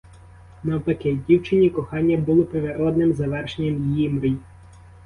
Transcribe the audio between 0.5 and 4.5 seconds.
Навпаки, дівчині кохання було природним завершенням її мрій.